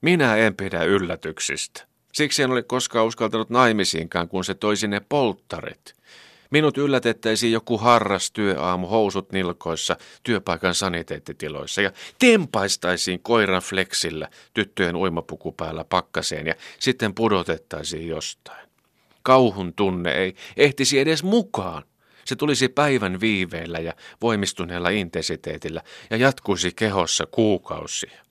[0.00, 1.86] Minä en pidä yllätyksistä.
[2.12, 5.94] Siksi en ole koskaan uskaltanut naimisiinkaan, kun se toisi ne polttarit.
[6.50, 15.52] Minut yllätettäisiin joku harras työaamu housut nilkoissa työpaikan saniteettitiloissa ja tempaistaisiin koiran flexillä tyttöjen uimapuku
[15.52, 18.68] päällä pakkaseen ja sitten pudotettaisiin jostain.
[19.22, 21.82] Kauhun tunne ei ehtisi edes mukaan.
[22.24, 23.92] Se tulisi päivän viiveellä ja
[24.22, 28.29] voimistuneella intensiteetillä ja jatkuisi kehossa kuukausia.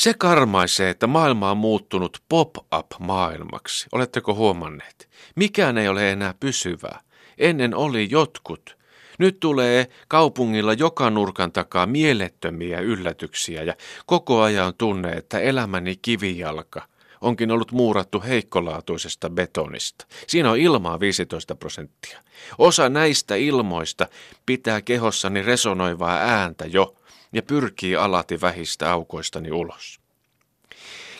[0.00, 3.86] Se karmaisee, että maailma on muuttunut pop-up-maailmaksi.
[3.92, 5.08] Oletteko huomanneet?
[5.36, 7.00] Mikään ei ole enää pysyvää.
[7.38, 8.76] Ennen oli jotkut.
[9.18, 13.74] Nyt tulee kaupungilla joka nurkan takaa mielettömiä yllätyksiä ja
[14.06, 16.82] koko ajan tunne, että elämäni kivijalka
[17.20, 20.06] onkin ollut muurattu heikkolaatuisesta betonista.
[20.26, 22.22] Siinä on ilmaa 15 prosenttia.
[22.58, 24.06] Osa näistä ilmoista
[24.46, 26.94] pitää kehossani resonoivaa ääntä jo,
[27.32, 30.00] ja pyrkii alati vähistä aukoistani ulos.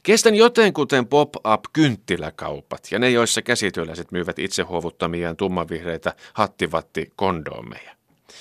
[0.03, 7.97] Kestän jotenkuten pop-up kynttiläkaupat ja ne, joissa käsityöläiset myyvät itsehuovuttamiaan tummanvihreitä hattivatti kondoomeja.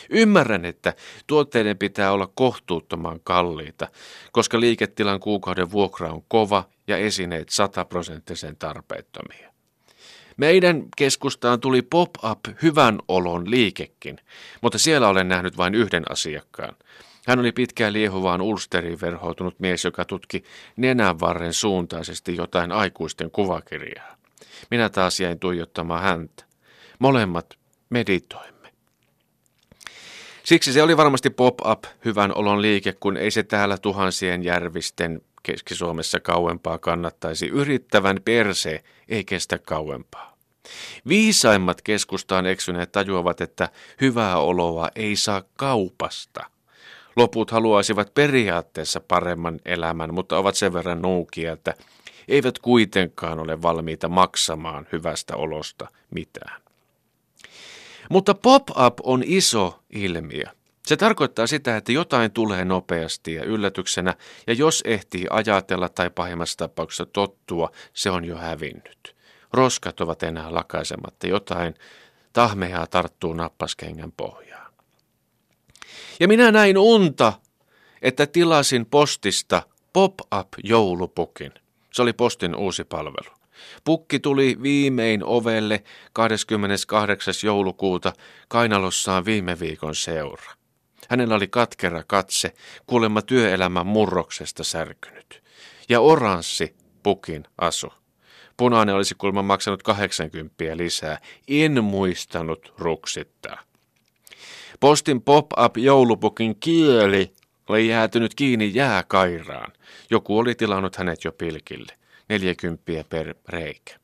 [0.10, 0.94] Ymmärrän, että
[1.28, 3.88] tuotteiden pitää olla kohtuuttoman kalliita,
[4.32, 9.50] koska liiketilan kuukauden vuokra on kova ja esineet sataprosenttisen tarpeettomia.
[10.38, 14.18] Meidän keskustaan tuli pop-up hyvän olon liikekin,
[14.62, 16.76] mutta siellä olen nähnyt vain yhden asiakkaan–
[17.28, 20.44] hän oli pitkään liehuvaan ulsteriin verhoutunut mies, joka tutki
[20.76, 24.16] nenänvarren suuntaisesti jotain aikuisten kuvakirjaa.
[24.72, 26.44] Minä taas jäin tuijottamaan häntä.
[27.00, 27.58] Molemmat
[27.90, 28.74] meditoimme.
[30.44, 36.20] Siksi se oli varmasti pop-up hyvän olon liike, kun ei se täällä tuhansien järvisten Keski-Suomessa
[36.20, 37.48] kauempaa kannattaisi.
[37.48, 40.38] Yrittävän perse ei kestä kauempaa.
[41.08, 43.70] Viisaimmat keskustaan eksyneet tajuavat, että
[44.02, 46.44] hyvää oloa ei saa kaupasta–
[47.20, 51.74] Loput haluaisivat periaatteessa paremman elämän, mutta ovat sen verran nuukia, että
[52.28, 56.62] eivät kuitenkaan ole valmiita maksamaan hyvästä olosta mitään.
[58.10, 60.44] Mutta pop-up on iso ilmiö.
[60.86, 64.16] Se tarkoittaa sitä, että jotain tulee nopeasti ja yllätyksenä,
[64.48, 69.16] ja jos ehtii ajatella tai pahimmassa tapauksessa tottua, se on jo hävinnyt.
[69.54, 71.76] Roskat ovat enää lakaisematta, jotain
[72.34, 74.49] tahmeaa tarttuu nappaskengän pohjaan.
[76.20, 77.34] Ja minä näin unta,
[78.02, 79.62] että tilasin postista
[79.94, 81.52] pop-up joulupukin.
[81.94, 83.36] Se oli postin uusi palvelu.
[83.84, 87.34] Pukki tuli viimein ovelle 28.
[87.44, 88.14] joulukuuta
[88.48, 90.52] kainalossaan viime viikon seura.
[91.10, 92.54] Hänellä oli katkera katse,
[92.88, 95.44] kuulemma työelämän murroksesta särkynyt.
[95.90, 97.94] Ja oranssi pukin asu.
[98.58, 101.20] Punainen olisi kuulemma maksanut 80 lisää.
[101.48, 103.69] En muistanut ruksittaa.
[104.80, 107.34] Postin pop-up joulupukin kieli
[107.70, 109.74] oli jäätynyt kiinni jääkairaan.
[110.10, 111.94] Joku oli tilannut hänet jo pilkille.
[112.30, 114.00] 40 per reikä.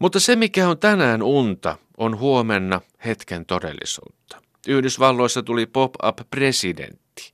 [0.00, 4.42] Mutta se, mikä on tänään unta, on huomenna hetken todellisuutta.
[4.68, 7.32] Yhdysvalloissa tuli pop-up presidentti.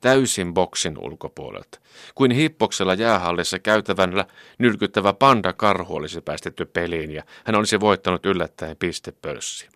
[0.00, 1.80] Täysin boksin ulkopuolelta.
[2.14, 4.26] Kuin hippoksella jäähallissa käytävällä
[4.58, 9.68] nyrkyttävä panda karhu olisi päästetty peliin ja hän olisi voittanut yllättäen pistepörssi.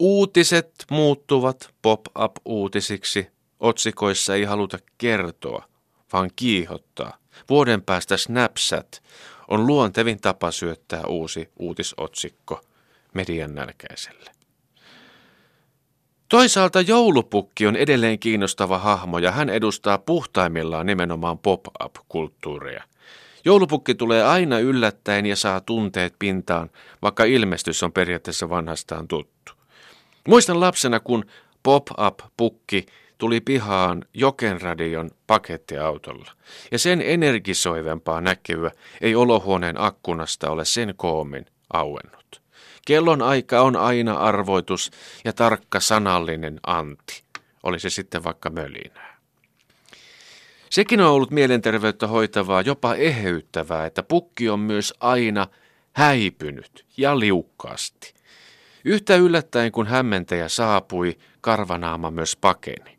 [0.00, 3.26] Uutiset muuttuvat pop-up-uutisiksi.
[3.60, 5.64] Otsikoissa ei haluta kertoa,
[6.12, 7.16] vaan kiihottaa.
[7.48, 9.02] Vuoden päästä Snapchat
[9.48, 12.60] on luontevin tapa syöttää uusi uutisotsikko
[13.14, 14.30] median nälkäiselle.
[16.28, 22.84] Toisaalta joulupukki on edelleen kiinnostava hahmo ja hän edustaa puhtaimmillaan nimenomaan pop-up-kulttuuria.
[23.44, 26.70] Joulupukki tulee aina yllättäen ja saa tunteet pintaan,
[27.02, 29.59] vaikka ilmestys on periaatteessa vanhastaan tuttu.
[30.28, 31.24] Muistan lapsena, kun
[31.62, 32.86] pop-up-pukki
[33.18, 36.30] tuli pihaan Jokenradion pakettiautolla,
[36.72, 38.70] ja sen energisoivempaa näkyä
[39.00, 42.42] ei olohuoneen akkunasta ole sen koomin auennut.
[42.86, 44.90] Kellon aika on aina arvoitus
[45.24, 47.22] ja tarkka sanallinen anti,
[47.62, 49.20] oli se sitten vaikka mölinää.
[50.70, 55.46] Sekin on ollut mielenterveyttä hoitavaa, jopa eheyttävää, että pukki on myös aina
[55.92, 58.19] häipynyt ja liukkaasti.
[58.84, 62.98] Yhtä yllättäen kun hämmentäjä saapui, karvanaama myös pakeni.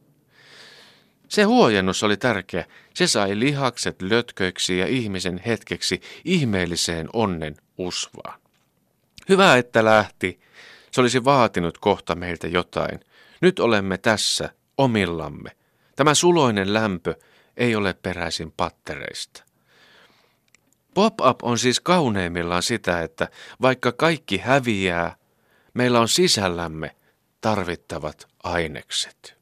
[1.27, 2.65] Se huojennus oli tärkeä.
[2.93, 8.39] Se sai lihakset lötköiksi ja ihmisen hetkeksi ihmeelliseen onnen usvaan.
[9.29, 10.39] Hyvä, että lähti.
[10.91, 12.99] Se olisi vaatinut kohta meiltä jotain.
[13.41, 15.51] Nyt olemme tässä, omillamme.
[15.95, 17.15] Tämä suloinen lämpö
[17.57, 19.43] ei ole peräisin pattereista.
[20.93, 23.27] Pop-up on siis kauneimmillaan sitä, että
[23.61, 25.15] vaikka kaikki häviää,
[25.73, 26.95] meillä on sisällämme
[27.41, 29.40] tarvittavat ainekset.